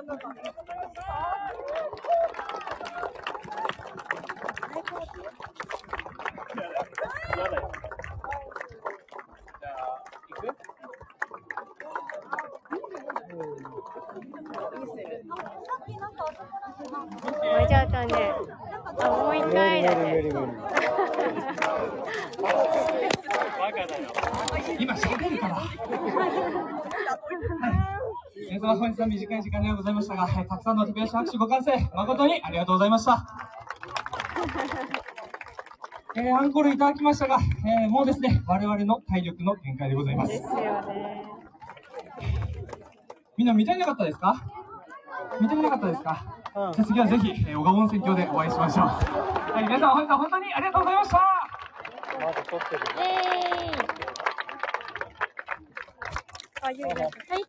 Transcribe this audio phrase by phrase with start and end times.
[0.00, 0.08] 燃
[17.62, 18.32] えちゃったね。
[18.98, 20.24] あ、もう一回だね。
[24.78, 25.60] 今喋るから。
[28.50, 28.58] はい。
[28.58, 33.24] 皆様本日は短い時間ではございましたが、はいたくさんの手拍子拍手ご歓声、誠にありがとうございました。
[36.16, 37.38] えー、アンコールいただきましたが、
[37.82, 40.38] えー、もうですね、我々の体力の限界でございますで。
[40.38, 41.24] すよね。
[43.36, 44.34] みんな見たいなかったですか？
[45.40, 48.86] 見たいなかったですか、じゃあ次はぜひ、えー、小川温泉郷でお会いしましょう。
[48.86, 51.18] はい、皆様本日は本当にありがとうございました。
[52.18, 53.90] イェーイ。
[56.62, 57.00] あ、ゆいです。
[57.00, 57.42] はい。